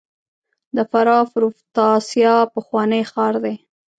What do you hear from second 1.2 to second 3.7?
پروفتاسیا پخوانی ښار دی